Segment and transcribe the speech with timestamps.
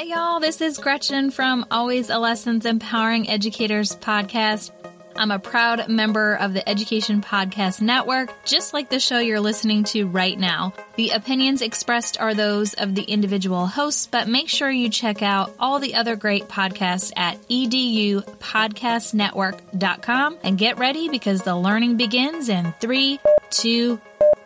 [0.00, 4.70] Hey, y'all, this is Gretchen from Always a Lessons Empowering Educators podcast.
[5.14, 9.84] I'm a proud member of the Education Podcast Network, just like the show you're listening
[9.84, 10.72] to right now.
[10.96, 15.54] The opinions expressed are those of the individual hosts, but make sure you check out
[15.60, 22.72] all the other great podcasts at edupodcastnetwork.com and get ready because the learning begins in
[22.80, 23.20] three,
[23.50, 24.00] two,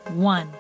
[0.09, 0.53] one.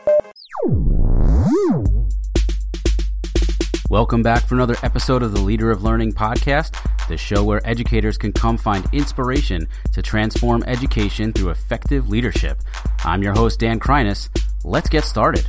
[3.95, 6.77] Welcome back for another episode of the Leader of Learning podcast,
[7.07, 12.61] the show where educators can come find inspiration to transform education through effective leadership.
[13.05, 14.31] I'm your host, Dan Kreiness.
[14.65, 15.47] Let's get started.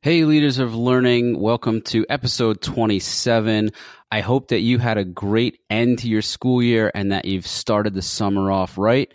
[0.00, 3.70] Hey, leaders of learning, welcome to episode 27.
[4.12, 7.48] I hope that you had a great end to your school year and that you've
[7.48, 9.12] started the summer off right.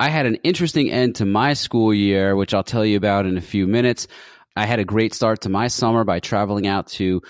[0.00, 3.36] I had an interesting end to my school year, which I'll tell you about in
[3.36, 4.08] a few minutes.
[4.56, 7.20] I had a great start to my summer by traveling out to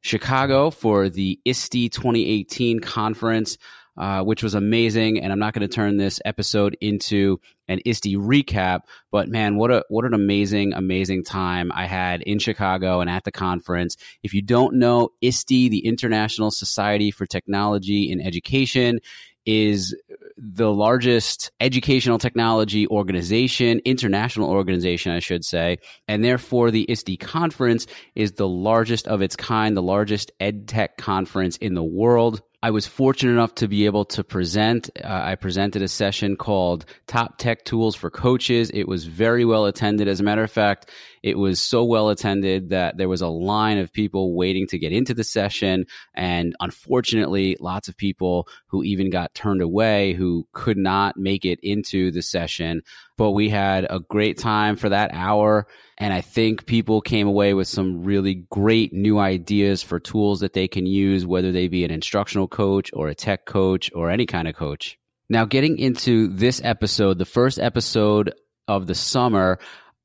[0.00, 3.58] Chicago for the ISTE 2018 conference,
[3.96, 5.20] uh, which was amazing.
[5.20, 9.72] And I'm not going to turn this episode into an ISTE recap, but man, what
[9.72, 13.96] a what an amazing, amazing time I had in Chicago and at the conference.
[14.22, 19.00] If you don't know ISTE, the International Society for Technology in Education,
[19.46, 19.96] is
[20.42, 25.78] the largest educational technology organization, international organization, I should say.
[26.08, 30.96] And therefore, the ISTE conference is the largest of its kind, the largest ed tech
[30.96, 32.40] conference in the world.
[32.62, 34.90] I was fortunate enough to be able to present.
[35.02, 38.70] Uh, I presented a session called Top Tech Tools for Coaches.
[38.72, 40.08] It was very well attended.
[40.08, 40.90] As a matter of fact,
[41.22, 44.92] it was so well attended that there was a line of people waiting to get
[44.92, 45.86] into the session.
[46.14, 51.60] And unfortunately, lots of people who even got turned away who could not make it
[51.62, 52.82] into the session.
[53.18, 55.66] But we had a great time for that hour.
[55.98, 60.54] And I think people came away with some really great new ideas for tools that
[60.54, 64.24] they can use, whether they be an instructional coach or a tech coach or any
[64.24, 64.98] kind of coach.
[65.28, 68.32] Now, getting into this episode, the first episode
[68.66, 69.58] of the summer,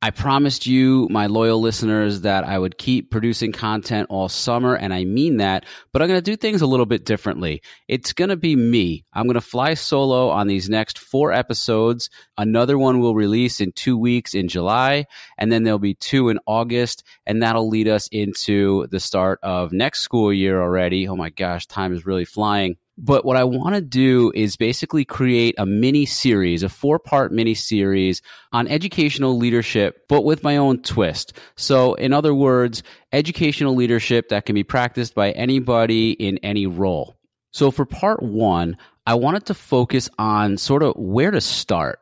[0.06, 4.94] I promised you, my loyal listeners, that I would keep producing content all summer, and
[4.94, 7.64] I mean that, but I'm going to do things a little bit differently.
[7.88, 9.04] It's going to be me.
[9.14, 12.12] I'm going to fly solo on these next four episodes.
[12.38, 15.08] Another one will release in two weeks in July,
[15.40, 19.74] and then there'll be two in August, and that'll lead us into the start of
[19.74, 21.08] next school year already.
[21.08, 22.78] Oh my gosh, time is really flying.
[22.98, 27.34] But what I want to do is basically create a mini series, a four part
[27.34, 28.22] mini series
[28.54, 31.34] on educational leadership, but with my own twist.
[31.58, 37.16] So, in other words, educational leadership that can be practiced by anybody in any role.
[37.52, 42.00] So, for part one, I wanted to focus on sort of where to start.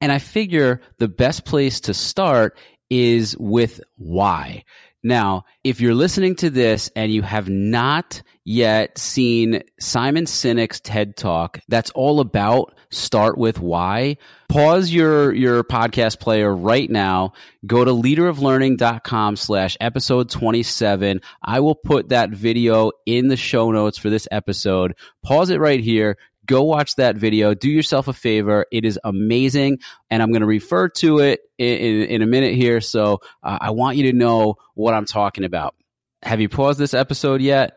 [0.00, 2.56] And I figure the best place to start
[2.88, 4.64] is with why.
[5.02, 11.16] Now, if you're listening to this and you have not yet seen Simon Sinek's TED
[11.16, 14.18] Talk, that's all about start with why.
[14.48, 17.32] Pause your, your podcast player right now.
[17.66, 21.20] Go to leaderoflearning.com slash episode 27.
[21.42, 24.96] I will put that video in the show notes for this episode.
[25.24, 26.16] Pause it right here
[26.50, 27.54] go watch that video.
[27.54, 28.66] Do yourself a favor.
[28.72, 29.78] It is amazing.
[30.10, 32.80] And I'm going to refer to it in, in, in a minute here.
[32.80, 35.76] So uh, I want you to know what I'm talking about.
[36.24, 37.76] Have you paused this episode yet?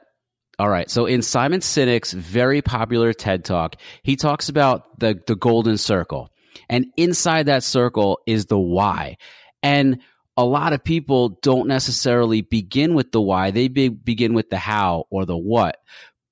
[0.57, 0.89] All right.
[0.89, 6.31] So in Simon Sinek's very popular TED Talk, he talks about the, the golden circle.
[6.67, 9.17] And inside that circle is the why.
[9.62, 10.00] And
[10.35, 13.51] a lot of people don't necessarily begin with the why.
[13.51, 15.78] They be, begin with the how or the what.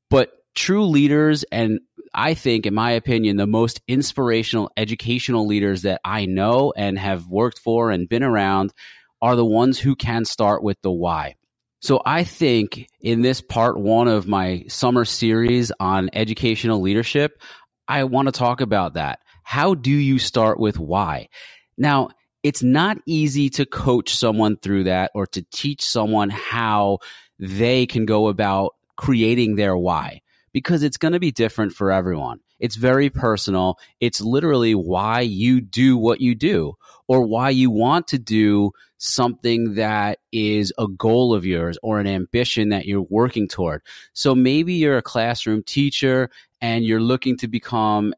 [0.10, 1.80] But true leaders and
[2.14, 7.28] I think, in my opinion, the most inspirational educational leaders that I know and have
[7.28, 8.74] worked for and been around
[9.22, 11.36] are the ones who can start with the why.
[11.80, 17.42] So I think in this part one of my summer series on educational leadership,
[17.88, 19.20] I want to talk about that.
[19.44, 21.30] How do you start with why?
[21.78, 22.10] Now,
[22.44, 27.00] it's not easy to coach someone through that or to teach someone how
[27.40, 30.22] they can go about creating their why
[30.54, 32.40] because it's going to be different for everyone.
[32.60, 33.80] It's very personal.
[34.00, 36.74] It's literally why you do what you do
[37.08, 42.08] or why you want to do something that is a goal of yours or an
[42.08, 43.82] ambition that you're working toward.
[44.14, 46.30] So maybe you're a classroom teacher
[46.62, 48.14] and you're looking to become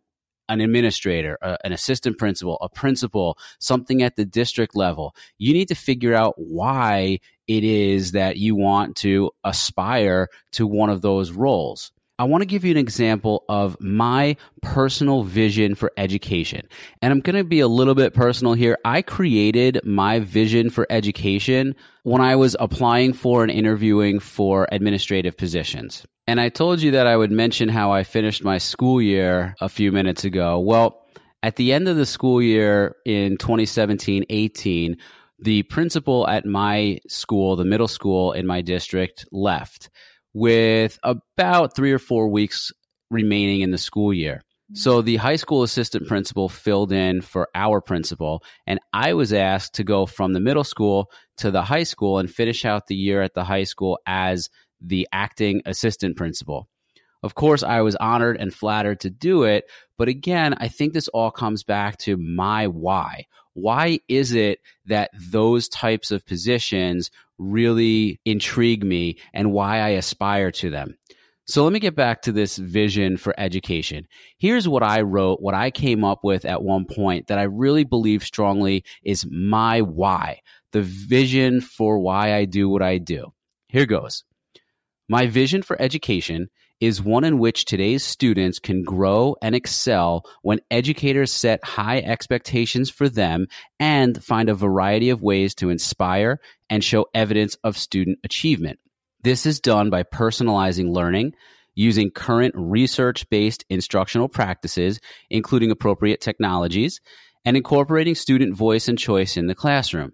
[0.49, 5.15] an administrator, an assistant principal, a principal, something at the district level.
[5.37, 10.89] You need to figure out why it is that you want to aspire to one
[10.89, 11.93] of those roles.
[12.23, 16.65] I want to give you an example of my personal vision for education.
[17.01, 18.77] And I'm going to be a little bit personal here.
[18.85, 25.35] I created my vision for education when I was applying for and interviewing for administrative
[25.35, 26.07] positions.
[26.25, 29.67] And I told you that I would mention how I finished my school year a
[29.67, 30.61] few minutes ago.
[30.61, 31.05] Well,
[31.43, 34.95] at the end of the school year in 2017 18,
[35.39, 39.89] the principal at my school, the middle school in my district, left
[40.33, 42.71] with about three or four weeks
[43.11, 44.41] remaining in the school year.
[44.71, 44.75] Mm-hmm.
[44.75, 49.75] So the high school assistant principal filled in for our principal, and I was asked
[49.75, 53.21] to go from the middle school to the high school and finish out the year
[53.21, 54.49] at the high school as
[54.81, 56.67] the acting assistant principal.
[57.21, 59.65] Of course, I was honored and flattered to do it,
[59.97, 63.27] but again, I think this all comes back to my why.
[63.53, 67.11] Why is it that those types of positions
[67.43, 70.97] really intrigue me and why I aspire to them?
[71.45, 74.07] So let me get back to this vision for education.
[74.37, 77.83] Here's what I wrote, what I came up with at one point that I really
[77.83, 80.39] believe strongly is my why,
[80.71, 83.33] the vision for why I do what I do.
[83.67, 84.23] Here goes.
[85.09, 86.49] My vision for education
[86.79, 92.89] is one in which today's students can grow and excel when educators set high expectations
[92.89, 93.47] for them
[93.79, 96.39] and find a variety of ways to inspire
[96.69, 98.79] and show evidence of student achievement.
[99.23, 101.33] This is done by personalizing learning,
[101.75, 104.99] using current research based instructional practices,
[105.29, 106.99] including appropriate technologies,
[107.45, 110.13] and incorporating student voice and choice in the classroom.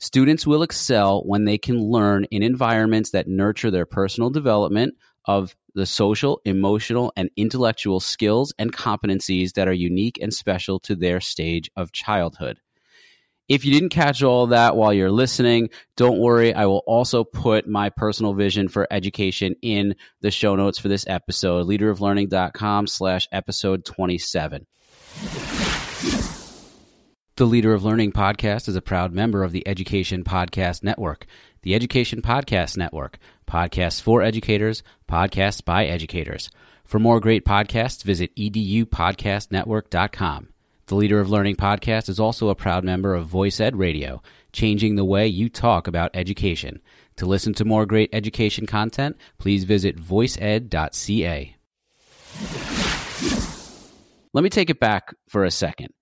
[0.00, 5.56] Students will excel when they can learn in environments that nurture their personal development of
[5.74, 11.20] the social, emotional, and intellectual skills and competencies that are unique and special to their
[11.20, 12.60] stage of childhood.
[13.46, 16.54] If you didn't catch all that while you're listening, don't worry.
[16.54, 21.04] I will also put my personal vision for education in the show notes for this
[21.06, 24.66] episode, leaderoflearning.com slash episode 27.
[27.36, 31.26] The Leader of Learning podcast is a proud member of the Education Podcast Network.
[31.64, 33.16] The Education Podcast Network,
[33.48, 36.50] podcasts for educators, podcasts by educators.
[36.84, 40.48] For more great podcasts, visit edupodcastnetwork.com.
[40.88, 44.20] The Leader of Learning podcast is also a proud member of Voice Ed Radio,
[44.52, 46.82] changing the way you talk about education.
[47.16, 51.56] To listen to more great education content, please visit voiceed.ca.
[54.34, 55.94] Let me take it back for a second.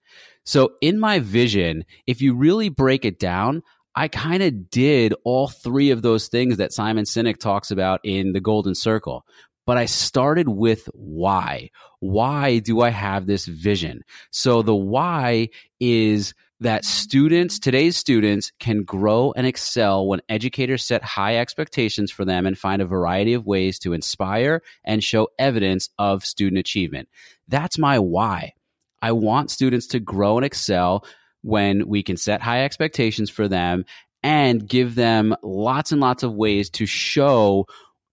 [0.44, 3.62] So, in my vision, if you really break it down,
[3.94, 8.32] I kind of did all three of those things that Simon Sinek talks about in
[8.32, 9.24] the Golden Circle.
[9.64, 11.70] But I started with why.
[12.00, 14.02] Why do I have this vision?
[14.30, 21.02] So the why is that students, today's students, can grow and excel when educators set
[21.02, 25.90] high expectations for them and find a variety of ways to inspire and show evidence
[25.98, 27.08] of student achievement.
[27.48, 28.54] That's my why.
[29.00, 31.04] I want students to grow and excel
[31.42, 33.84] when we can set high expectations for them
[34.22, 37.66] and give them lots and lots of ways to show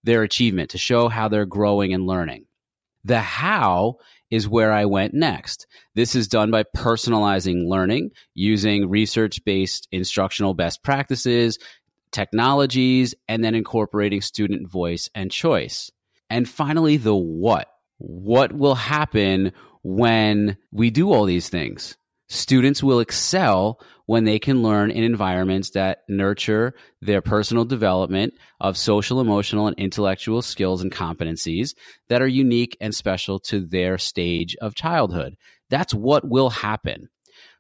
[0.04, 2.46] their achievement, to show how they're growing and learning.
[3.06, 3.98] The how
[4.30, 5.68] is where I went next.
[5.96, 11.58] This is done by personalizing learning using research based instructional best practices,
[12.12, 15.92] technologies, and then incorporating student voice and choice.
[16.30, 17.70] And finally, the what.
[17.98, 19.52] What will happen
[19.84, 21.98] when we do all these things.
[22.30, 28.78] Students will excel when they can learn in environments that nurture their personal development of
[28.78, 31.76] social, emotional, and intellectual skills and competencies
[32.08, 35.36] that are unique and special to their stage of childhood.
[35.70, 37.10] That's what will happen.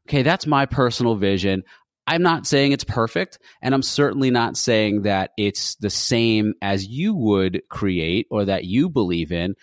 [0.08, 1.64] Okay, that's my personal vision.
[2.06, 6.88] I'm not saying it's perfect, and I'm certainly not saying that it's the same as
[6.88, 9.54] you would create or that you believe in,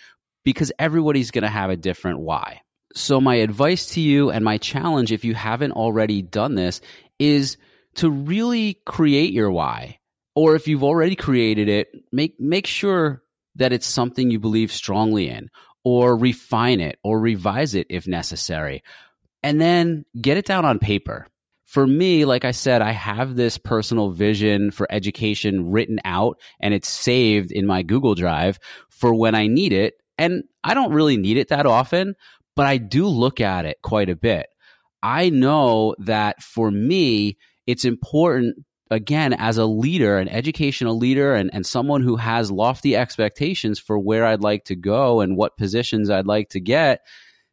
[0.44, 2.60] because everybody's going to have a different why.
[2.96, 6.80] So, my advice to you and my challenge, if you haven't already done this,
[7.18, 7.58] is
[7.96, 9.98] to really create your why.
[10.34, 13.22] Or if you've already created it, make, make sure
[13.56, 15.50] that it's something you believe strongly in,
[15.84, 18.82] or refine it, or revise it if necessary.
[19.42, 21.26] And then get it down on paper.
[21.66, 26.72] For me, like I said, I have this personal vision for education written out and
[26.72, 31.16] it's saved in my Google Drive for when I need it and I don't really
[31.16, 32.14] need it that often,
[32.56, 34.46] but I do look at it quite a bit.
[35.02, 37.36] I know that for me,
[37.66, 42.94] it's important again as a leader an educational leader and, and someone who has lofty
[42.94, 47.00] expectations for where i'd like to go and what positions i'd like to get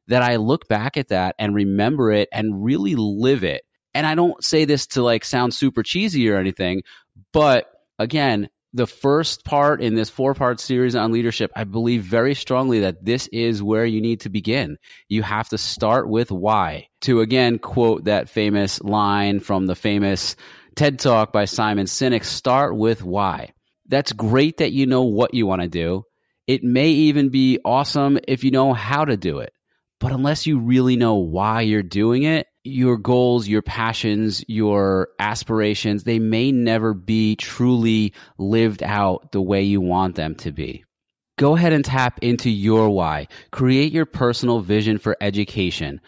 [0.07, 3.63] that i look back at that and remember it and really live it
[3.95, 6.83] and i don't say this to like sound super cheesy or anything
[7.31, 7.67] but
[7.97, 12.81] again the first part in this four part series on leadership, I believe very strongly
[12.81, 14.77] that this is where you need to begin.
[15.07, 16.87] You have to start with why.
[17.01, 20.35] To again quote that famous line from the famous
[20.75, 23.53] TED Talk by Simon Sinek start with why.
[23.87, 26.03] That's great that you know what you want to do.
[26.47, 29.53] It may even be awesome if you know how to do it.
[29.99, 36.03] But unless you really know why you're doing it, your goals, your passions, your aspirations,
[36.03, 40.83] they may never be truly lived out the way you want them to be.
[41.37, 43.27] Go ahead and tap into your why.
[43.51, 45.99] Create your personal vision for education.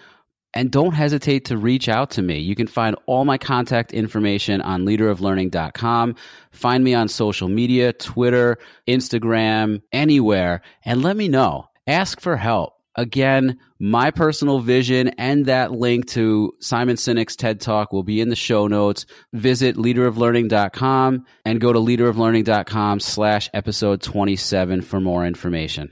[0.54, 2.40] And don't hesitate to reach out to me.
[2.40, 6.16] You can find all my contact information on leaderoflearning.com.
[6.52, 8.58] Find me on social media, Twitter,
[8.88, 11.68] Instagram, anywhere, and let me know.
[11.88, 12.75] Ask for help.
[12.96, 18.30] Again, my personal vision and that link to Simon Sinek's TED Talk will be in
[18.30, 19.06] the show notes.
[19.34, 25.92] Visit leaderoflearning.com and go to leaderoflearning.com slash episode 27 for more information.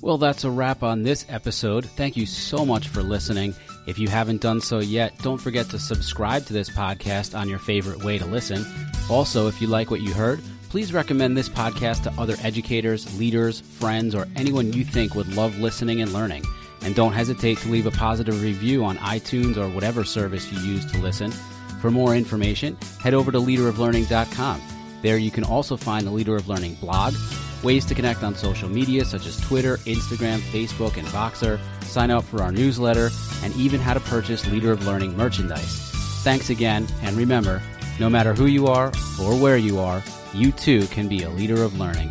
[0.00, 1.84] Well, that's a wrap on this episode.
[1.84, 3.54] Thank you so much for listening.
[3.86, 7.58] If you haven't done so yet, don't forget to subscribe to this podcast on your
[7.58, 8.64] favorite way to listen.
[9.10, 13.60] Also, if you like what you heard, please recommend this podcast to other educators, leaders,
[13.60, 16.44] friends, or anyone you think would love listening and learning.
[16.82, 20.90] And don't hesitate to leave a positive review on iTunes or whatever service you use
[20.92, 21.32] to listen.
[21.80, 24.62] For more information, head over to leaderoflearning.com.
[25.02, 27.14] There you can also find the Leader of Learning blog,
[27.64, 32.24] ways to connect on social media such as Twitter, Instagram, Facebook, and Voxer, sign up
[32.24, 33.10] for our newsletter,
[33.42, 35.90] and even how to purchase Leader of Learning merchandise.
[36.22, 37.60] Thanks again, and remember,
[37.98, 40.02] no matter who you are or where you are,
[40.34, 42.10] you too can be a leader of learning.